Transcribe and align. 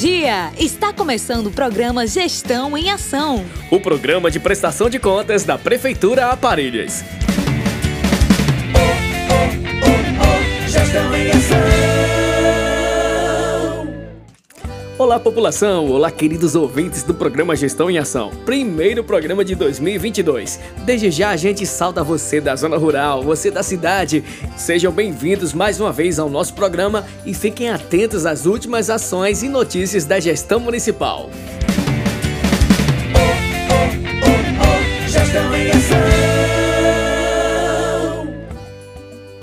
dia! 0.00 0.50
Está 0.58 0.94
começando 0.94 1.48
o 1.48 1.50
programa 1.50 2.06
Gestão 2.06 2.76
em 2.76 2.90
Ação. 2.90 3.44
O 3.70 3.78
programa 3.78 4.30
de 4.30 4.40
prestação 4.40 4.88
de 4.88 4.98
contas 4.98 5.44
da 5.44 5.58
Prefeitura 5.58 6.28
Aparelhas. 6.28 7.04
Oh, 8.74 8.80
oh, 9.34 9.98
oh, 10.24 10.68
gestão 10.68 11.14
em 11.14 11.30
Ação. 11.30 11.89
Olá, 15.00 15.18
população! 15.18 15.90
Olá, 15.90 16.10
queridos 16.10 16.54
ouvintes 16.54 17.02
do 17.02 17.14
programa 17.14 17.56
Gestão 17.56 17.90
em 17.90 17.96
Ação, 17.96 18.30
primeiro 18.44 19.02
programa 19.02 19.42
de 19.42 19.54
2022. 19.54 20.60
Desde 20.84 21.10
já 21.10 21.30
a 21.30 21.36
gente 21.38 21.64
salta 21.64 22.04
você 22.04 22.38
da 22.38 22.54
zona 22.54 22.76
rural, 22.76 23.22
você 23.22 23.50
da 23.50 23.62
cidade. 23.62 24.22
Sejam 24.58 24.92
bem-vindos 24.92 25.54
mais 25.54 25.80
uma 25.80 25.90
vez 25.90 26.18
ao 26.18 26.28
nosso 26.28 26.52
programa 26.52 27.06
e 27.24 27.32
fiquem 27.32 27.70
atentos 27.70 28.26
às 28.26 28.44
últimas 28.44 28.90
ações 28.90 29.42
e 29.42 29.48
notícias 29.48 30.04
da 30.04 30.20
gestão 30.20 30.60
municipal. 30.60 31.30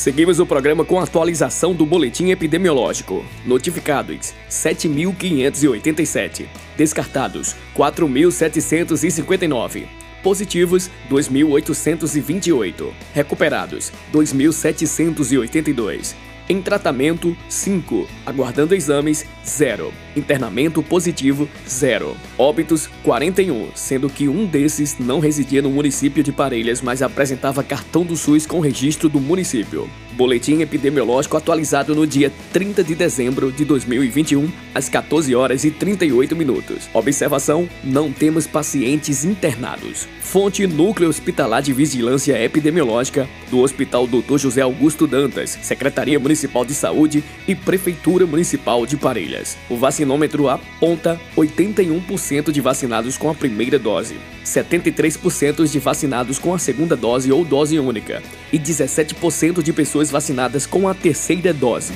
Seguimos 0.05 0.39
o 0.39 0.45
programa 0.45 0.85
com 0.85 1.01
a 1.01 1.05
atualização 1.05 1.75
do 1.75 1.87
boletim 1.87 2.29
epidemiológico. 2.29 3.25
Notificados: 3.47 4.35
7.587. 4.51 6.45
Descartados: 6.77 7.57
4.759. 7.75 9.87
Positivos: 10.23 10.91
2.828. 11.09 12.93
Recuperados: 13.15 13.91
2.782. 14.13 16.15
Em 16.49 16.60
tratamento, 16.60 17.34
5. 17.49 18.06
Aguardando 18.27 18.75
exames, 18.75 19.25
0. 19.47 19.93
Internamento 20.15 20.82
positivo, 20.82 21.49
0. 21.66 22.15
Óbitos, 22.37 22.87
41, 23.03 23.71
sendo 23.75 24.10
que 24.10 24.28
um 24.28 24.44
desses 24.44 24.99
não 24.99 25.21
residia 25.21 25.62
no 25.62 25.71
município 25.71 26.22
de 26.22 26.32
Parelhas, 26.32 26.82
mas 26.82 27.00
apresentava 27.00 27.62
cartão 27.62 28.05
do 28.05 28.16
SUS 28.16 28.47
com 28.47 28.60
registro 28.60 29.09
do 29.09 29.21
município. 29.21 29.88
Boletim 30.17 30.61
epidemiológico 30.61 31.37
atualizado 31.37 31.93
no 31.93 32.07
dia 32.07 32.33
30 32.53 32.85
de 32.85 32.95
dezembro 32.95 33.51
de 33.51 33.65
2021, 33.65 34.49
às 34.73 34.89
14 34.89 35.35
horas 35.35 35.65
e 35.65 35.73
38 35.73 36.37
minutos. 36.37 36.89
Observação: 36.95 37.69
não 37.83 38.13
temos 38.13 38.47
pacientes 38.47 39.25
internados. 39.25 40.07
Fonte 40.21 40.67
Núcleo 40.67 41.09
Hospitalar 41.09 41.63
de 41.63 41.73
Vigilância 41.73 42.41
Epidemiológica 42.43 43.29
do 43.51 43.59
Hospital 43.61 44.07
Dr. 44.07 44.39
José 44.39 44.63
Augusto 44.63 45.07
Dantas, 45.07 45.59
Secretaria 45.63 46.19
Municipal 46.19 46.65
de 46.65 46.75
Saúde 46.75 47.23
e 47.47 47.55
Prefeitura 47.55 48.25
Municipal 48.25 48.87
de 48.87 48.97
Parelhas. 48.97 49.57
O 49.69 49.77
vacinômetro 49.77 50.49
aponta 50.49 51.21
81% 51.37 52.53
de 52.53 52.61
vacinados 52.61 53.19
com 53.19 53.31
a 53.31 53.35
primeira 53.35 53.79
dose, 53.79 54.17
73% 54.45 55.69
de 55.69 55.79
vacinados 55.79 56.39
com 56.39 56.55
a 56.55 56.59
segunda 56.59 56.97
dose 56.97 57.31
ou 57.33 57.45
dose 57.45 57.79
única 57.79 58.23
e 58.55 58.59
17% 58.59 59.65
de 59.65 59.73
pessoas 59.73 60.13
vacinadas 60.13 60.65
com 60.65 60.89
a 60.89 60.95
terceira 60.95 61.53
dose. 61.53 61.93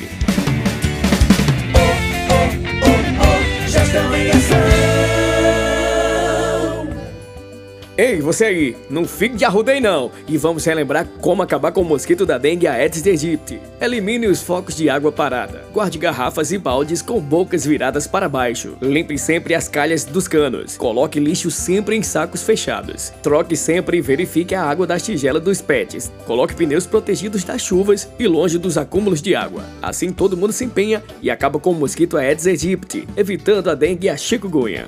Ei, 8.09 8.23
você 8.23 8.47
aí, 8.47 8.77
não 8.89 9.05
fique 9.05 9.37
de 9.37 9.45
arrudei 9.45 9.81
não! 9.81 10.11
E 10.27 10.39
vamos 10.39 10.65
relembrar 10.65 11.07
como 11.21 11.43
acabar 11.43 11.73
com 11.73 11.83
o 11.83 11.85
mosquito 11.85 12.25
da 12.25 12.39
dengue 12.39 12.67
Aedes 12.67 13.07
aegypti. 13.07 13.61
Elimine 13.79 14.29
os 14.29 14.43
focos 14.43 14.75
de 14.75 14.89
água 14.89 15.13
parada. 15.13 15.67
Guarde 15.75 15.99
garrafas 15.99 16.51
e 16.51 16.57
baldes 16.57 17.03
com 17.03 17.21
bocas 17.21 17.67
viradas 17.67 18.07
para 18.07 18.27
baixo. 18.27 18.79
Limpe 18.81 19.19
sempre 19.19 19.55
as 19.55 19.69
calhas 19.69 20.07
dos 20.07 20.27
canos. 20.27 20.75
Coloque 20.79 21.21
lixo 21.21 21.51
sempre 21.51 21.97
em 21.97 22.03
sacos 22.03 22.43
fechados. 22.43 23.13
Troque 23.23 23.55
sempre 23.55 23.99
e 23.99 24.01
verifique 24.01 24.55
a 24.55 24.65
água 24.65 24.87
das 24.87 25.03
tigelas 25.03 25.43
dos 25.43 25.61
pets. 25.61 26.11
Coloque 26.25 26.55
pneus 26.55 26.87
protegidos 26.87 27.45
das 27.45 27.61
chuvas 27.61 28.09
e 28.19 28.27
longe 28.27 28.57
dos 28.57 28.79
acúmulos 28.79 29.21
de 29.21 29.35
água. 29.35 29.65
Assim 29.83 30.15
todo 30.15 30.35
mundo 30.35 30.55
se 30.55 30.65
empenha 30.65 31.05
e 31.21 31.31
acaba 31.31 31.61
com 31.61 31.73
o 31.73 31.75
mosquito 31.75 32.16
Aedes 32.16 32.47
aegypti, 32.47 33.07
evitando 33.19 33.69
a 33.69 33.75
dengue 33.75 34.07
e 34.07 34.09
a 34.09 34.16
chikungunya. 34.16 34.87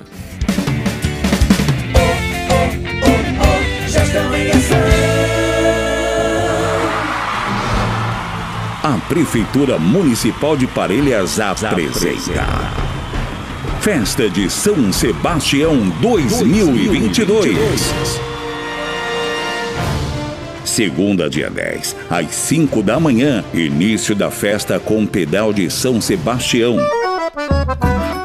A 8.83 8.97
Prefeitura 9.07 9.77
Municipal 9.77 10.57
de 10.57 10.67
Parelhas 10.67 11.39
apresenta. 11.39 12.45
Festa 13.79 14.29
de 14.29 14.49
São 14.49 14.91
Sebastião 14.91 15.89
2022. 16.01 17.57
Segunda, 20.65 21.29
dia 21.29 21.49
10, 21.49 21.95
às 22.09 22.35
5 22.35 22.83
da 22.83 22.99
manhã, 22.99 23.45
início 23.53 24.13
da 24.13 24.29
festa 24.29 24.79
com 24.79 25.05
pedal 25.05 25.53
de 25.53 25.69
São 25.69 26.01
Sebastião. 26.01 26.77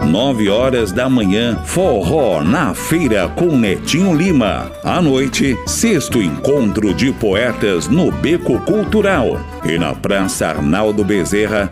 9 0.07 0.49
horas 0.49 0.93
da 0.93 1.09
manhã, 1.09 1.59
forró 1.65 2.43
na 2.43 2.73
feira 2.75 3.29
com 3.29 3.57
Netinho 3.57 4.15
Lima. 4.15 4.71
À 4.85 5.03
noite, 5.03 5.59
sexto 5.67 6.23
encontro 6.23 6.95
de 6.95 7.13
poetas 7.13 7.89
no 7.89 8.13
Beco 8.13 8.61
Cultural. 8.61 9.41
E 9.65 9.77
na 9.77 9.95
Praça 9.95 10.47
Arnaldo 10.47 11.05
Bezerra, 11.05 11.71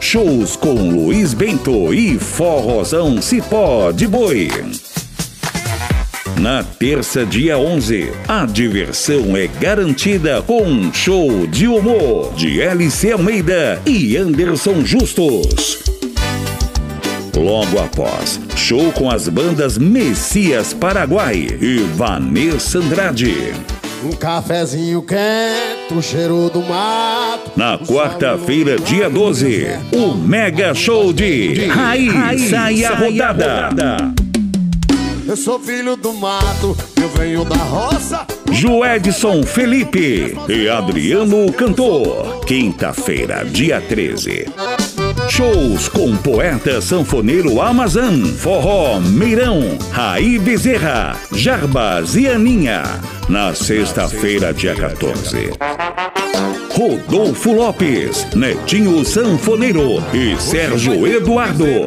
shows 0.00 0.56
com 0.56 0.74
Luiz 0.90 1.32
Bento 1.32 1.94
e 1.94 2.18
Forrozão 2.18 3.22
Cipó 3.22 3.92
de 3.92 4.06
Boi. 4.08 4.50
Na 6.40 6.64
terça, 6.64 7.24
dia 7.24 7.56
11, 7.56 8.10
a 8.26 8.44
diversão 8.46 9.36
é 9.36 9.46
garantida 9.46 10.42
com 10.42 10.64
um 10.64 10.92
show 10.92 11.46
de 11.46 11.68
humor 11.68 12.34
de 12.34 12.60
LC 12.60 13.12
Almeida 13.12 13.80
e 13.86 14.16
Anderson 14.16 14.84
Justus. 14.84 15.91
Logo 17.36 17.78
após, 17.78 18.38
show 18.56 18.92
com 18.92 19.10
as 19.10 19.28
bandas 19.28 19.78
Messias 19.78 20.74
Paraguai 20.74 21.48
e 21.60 21.78
Vanessa 21.94 22.78
Andrade. 22.78 23.52
Um 24.04 24.12
cafezinho 24.12 25.00
quente, 25.02 25.94
o 25.94 26.02
cheiro 26.02 26.50
do 26.50 26.60
mato. 26.60 27.52
Na 27.56 27.78
quarta-feira, 27.78 28.76
dia 28.78 29.08
12, 29.08 29.66
o 29.92 30.14
mega 30.14 30.74
show 30.74 31.12
de 31.12 31.66
Raiz, 31.66 32.50
Sai 32.50 32.84
a 32.84 32.94
rodada. 32.94 33.70
Eu 35.26 35.36
sou 35.36 35.58
filho 35.58 35.96
do 35.96 36.12
mato, 36.12 36.76
eu 37.00 37.08
venho 37.10 37.44
da 37.44 37.56
roça. 37.56 38.26
Joedson 38.50 39.42
Felipe 39.44 40.36
e 40.48 40.68
Adriano 40.68 41.50
Cantor. 41.52 42.44
Quinta-feira, 42.44 43.44
dia 43.44 43.80
13. 43.80 44.46
Shows 45.34 45.88
com 45.88 46.14
poeta 46.18 46.78
sanfoneiro 46.82 47.58
Amazon, 47.58 48.22
Forró 48.22 49.00
Meirão, 49.00 49.78
Raí 49.90 50.38
Bezerra, 50.38 51.16
Jarbas 51.32 52.16
e 52.16 52.28
Aninha. 52.28 52.82
Na 53.30 53.54
sexta-feira, 53.54 54.52
dia 54.52 54.74
14. 54.74 55.52
Rodolfo 56.70 57.50
Lopes, 57.50 58.26
Netinho 58.34 59.02
Sanfoneiro 59.06 60.04
e 60.12 60.38
Sérgio 60.38 61.06
Eduardo. 61.06 61.86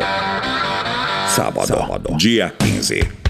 Sábado, 1.30 2.18
dia 2.18 2.52
15. 2.58 3.25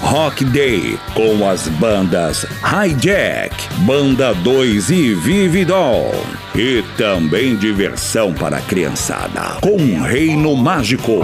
Rock 0.00 0.44
Day 0.46 0.98
com 1.14 1.48
as 1.48 1.68
bandas 1.68 2.46
Hijack, 2.64 3.54
Banda 3.80 4.34
2 4.34 4.90
e 4.90 5.14
Vividol. 5.14 6.12
E 6.54 6.82
também 6.96 7.56
diversão 7.56 8.32
para 8.32 8.56
a 8.56 8.60
criançada 8.60 9.58
com 9.60 9.76
Reino 10.02 10.56
Mágico. 10.56 11.20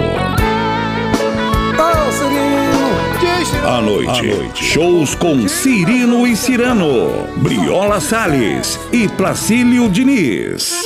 À 3.64 3.80
noite, 3.80 4.50
shows 4.54 5.14
com 5.14 5.48
Cirino 5.48 6.26
e 6.26 6.36
Cirano, 6.36 7.26
Briola 7.38 8.00
Salles 8.00 8.78
e 8.92 9.08
Placílio 9.08 9.88
Diniz. 9.88 10.84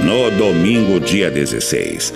No 0.00 0.30
domingo, 0.32 0.98
dia 0.98 1.30
16. 1.30 2.14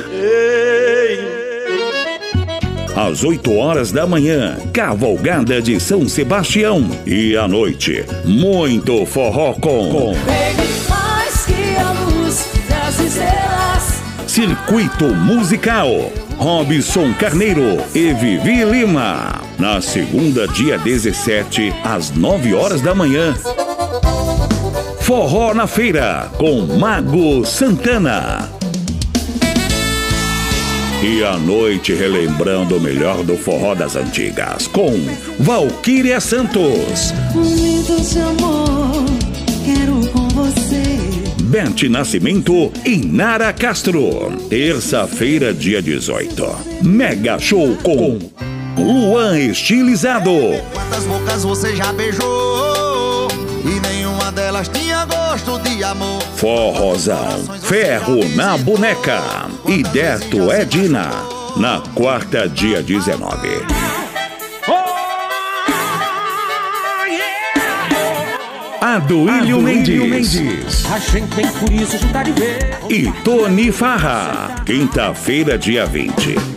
Às 2.96 3.24
8 3.24 3.52
horas 3.56 3.90
da 3.90 4.06
manhã, 4.06 4.56
Cavalgada 4.72 5.60
de 5.60 5.80
São 5.80 6.08
Sebastião. 6.08 6.88
E 7.04 7.36
à 7.36 7.48
noite, 7.48 8.04
muito 8.24 9.04
forró 9.04 9.52
com. 9.54 10.14
mais 10.88 11.44
que 11.44 11.76
a 11.76 11.90
luz 11.90 12.46
das 12.68 13.00
estrelas. 13.00 14.02
Circuito 14.28 15.06
Musical. 15.06 15.88
Robson 16.36 17.12
Carneiro 17.14 17.78
e 17.94 18.12
Vivi 18.12 18.64
Lima. 18.64 19.40
Na 19.58 19.80
segunda, 19.80 20.46
dia 20.46 20.78
17, 20.78 21.74
às 21.82 22.10
9 22.12 22.54
horas 22.54 22.80
da 22.80 22.94
manhã. 22.94 23.34
Forró 25.00 25.52
na 25.52 25.66
Feira, 25.66 26.30
com 26.38 26.60
Mago 26.78 27.44
Santana. 27.44 28.50
E 31.06 31.22
à 31.22 31.36
noite, 31.36 31.92
relembrando 31.92 32.78
o 32.78 32.80
melhor 32.80 33.22
do 33.22 33.36
forró 33.36 33.74
das 33.74 33.94
antigas, 33.94 34.66
com 34.66 34.90
Valquíria 35.38 36.18
Santos. 36.18 37.12
Momentos 37.34 38.10
de 38.12 38.20
amor, 38.20 39.04
quero 39.66 40.00
com 40.08 40.26
você. 40.28 40.82
Bete 41.42 41.90
Nascimento 41.90 42.72
e 42.86 42.96
Nara 42.96 43.52
Castro. 43.52 44.32
Terça-feira, 44.48 45.52
dia 45.52 45.82
18. 45.82 46.42
Mega 46.82 47.38
Show 47.38 47.76
com 47.82 48.18
Luan 48.78 49.38
Estilizado. 49.38 50.32
Quantas 50.72 51.04
bocas 51.04 51.44
você 51.44 51.76
já 51.76 51.92
beijou? 51.92 53.28
E 53.62 53.78
nenhuma 53.86 54.13
delas 54.34 54.68
tinha 54.68 55.04
gosto 55.06 55.58
de 55.60 55.82
amor. 55.84 56.20
Forrozão, 56.36 57.44
Ferro 57.62 58.20
na 58.34 58.58
Boneca 58.58 59.20
e 59.66 59.82
Deto 59.82 60.52
Edina. 60.52 61.10
Na 61.56 61.80
quarta, 61.94 62.48
dia 62.48 62.82
19. 62.82 63.64
Aduílio 68.80 69.60
Mendes. 69.62 70.84
A 70.86 70.98
gente 70.98 71.34
vem 71.34 71.46
por 71.52 71.72
isso 71.72 71.98
juntar 71.98 72.28
e 72.28 72.32
ver. 72.32 72.78
e 72.90 73.10
Tony 73.22 73.72
Farra. 73.72 74.54
Quinta-feira, 74.66 75.56
dia 75.56 75.86
20. 75.86 76.53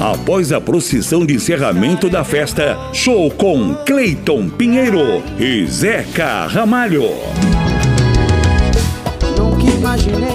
Após 0.00 0.52
a 0.52 0.60
procissão 0.60 1.24
de 1.24 1.34
encerramento 1.34 2.10
da 2.10 2.24
festa, 2.24 2.76
show 2.92 3.30
com 3.30 3.74
Cleiton 3.86 4.48
Pinheiro 4.48 5.22
e 5.38 5.64
Zeca 5.66 6.46
Ramalho. 6.46 7.10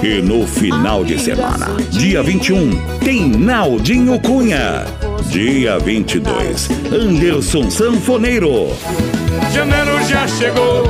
E 0.02 0.22
no 0.22 0.46
final 0.46 1.04
de 1.04 1.18
semana, 1.18 1.66
dia 1.90 2.22
21, 2.22 2.70
tem 3.00 3.28
Naldinho 3.28 4.18
Cunha. 4.20 4.84
Dia 5.28 5.78
22, 5.78 6.70
Anderson 6.90 7.70
Sanfoneiro. 7.70 8.68
Janeiro 9.52 10.02
já 10.08 10.26
chegou, 10.26 10.84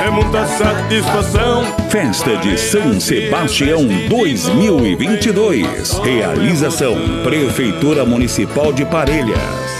é 0.00 0.10
muita 0.10 0.46
satisfação. 0.46 1.62
Festa 1.90 2.36
de 2.38 2.58
São 2.58 2.98
Sebastião 2.98 3.86
2022. 4.08 5.98
Realização: 5.98 6.96
Prefeitura 7.22 8.04
Municipal 8.04 8.72
de 8.72 8.84
Parelhas. 8.86 9.79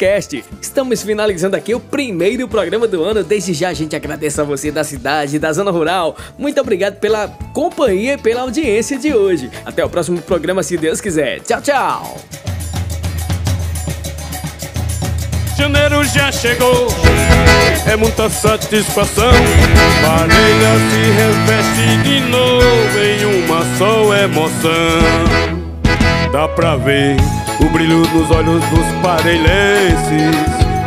Estamos 0.59 1.03
finalizando 1.03 1.55
aqui 1.55 1.75
o 1.75 1.79
primeiro 1.79 2.47
programa 2.47 2.87
do 2.87 3.03
ano. 3.03 3.23
Desde 3.23 3.53
já 3.53 3.69
a 3.69 3.73
gente 3.73 3.95
agradece 3.95 4.41
a 4.41 4.43
você 4.43 4.71
da 4.71 4.83
cidade, 4.83 5.37
da 5.37 5.53
zona 5.53 5.69
rural. 5.69 6.17
Muito 6.39 6.59
obrigado 6.59 6.95
pela 6.95 7.27
companhia 7.53 8.13
e 8.13 8.17
pela 8.17 8.41
audiência 8.41 8.97
de 8.97 9.13
hoje. 9.13 9.51
Até 9.63 9.85
o 9.85 9.89
próximo 9.89 10.19
programa, 10.19 10.63
se 10.63 10.75
Deus 10.75 10.99
quiser. 10.99 11.41
Tchau, 11.41 11.61
tchau. 11.61 12.17
Janeiro 15.55 16.03
já 16.05 16.31
chegou, 16.31 16.87
é 17.85 17.95
muita 17.95 18.27
satisfação. 18.27 19.31
Parelha 20.01 20.79
se 20.89 21.11
reveste 21.11 21.97
de 22.03 22.19
novo 22.21 22.97
em 22.97 23.43
uma 23.45 23.77
só 23.77 24.15
emoção. 24.15 25.60
Dá 26.31 26.47
pra 26.47 26.77
ver 26.77 27.17
o 27.59 27.65
brilho 27.65 28.07
nos 28.13 28.31
olhos 28.31 28.63
dos 28.69 28.85
parelhenses. 29.03 30.33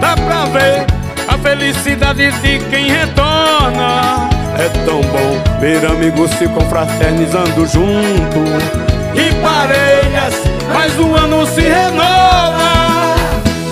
Dá 0.00 0.16
pra 0.16 0.46
ver 0.46 0.86
a 1.28 1.36
felicidade 1.36 2.32
de 2.40 2.58
quem 2.70 2.90
retorna. 2.90 4.28
É 4.58 4.68
tão 4.86 5.02
bom 5.02 5.60
ver 5.60 5.84
amigos 5.84 6.30
se 6.32 6.48
confraternizando 6.48 7.66
junto. 7.66 8.38
E 9.14 9.34
parelhas, 9.42 10.34
mais 10.72 10.98
um 10.98 11.14
ano 11.14 11.46
se 11.46 11.60
renova. 11.60 13.14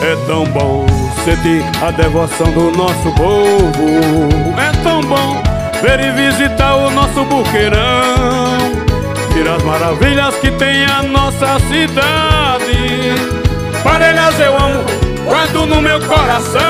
É 0.03 0.15
tão 0.27 0.45
bom 0.45 0.85
sentir 1.25 1.65
a 1.83 1.91
devoção 1.91 2.51
do 2.53 2.71
nosso 2.77 3.11
povo. 3.17 4.29
É 4.59 4.73
tão 4.83 5.01
bom 5.01 5.41
ver 5.81 6.01
e 6.01 6.11
visitar 6.11 6.75
o 6.75 6.91
nosso 6.91 7.25
buqueirão. 7.25 8.82
Ver 9.35 9.49
as 9.49 9.63
maravilhas 9.63 10.35
que 10.37 10.51
tem 10.51 10.85
a 10.85 11.03
nossa 11.05 11.59
cidade. 11.61 13.15
Parelhas 13.83 14.39
eu 14.39 14.55
amo 14.55 14.85
quando 15.27 15.67
no 15.67 15.81
meu 15.81 15.99
coração. 16.01 16.61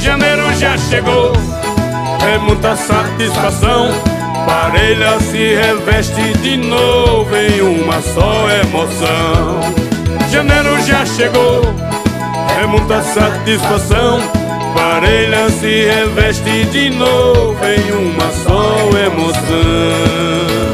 Janeiro 0.00 0.42
já 0.56 0.78
chegou, 0.78 1.32
é 2.32 2.38
muita 2.38 2.76
satisfação. 2.76 3.90
Parelha 4.46 5.18
se 5.20 5.54
reveste 5.54 6.38
de 6.38 6.56
novo 6.56 7.34
em 7.36 7.60
uma 7.60 8.00
só 8.00 8.48
emoção. 8.48 9.60
Janeiro 10.30 10.80
já 10.86 11.04
chegou, 11.04 11.62
é 12.62 12.66
muita 12.66 13.02
satisfação. 13.02 14.20
Parelha 14.72 15.50
se 15.50 15.84
reveste 15.84 16.64
de 16.66 16.90
novo 16.90 17.56
em 17.64 17.90
uma 17.90 18.30
só 18.44 18.88
emoção 18.96 20.69